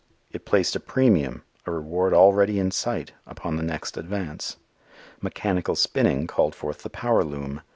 [0.31, 4.57] It placed a premium a reward already in sight upon the next advance.
[5.21, 7.61] Mechanical spinning called forth the power loom.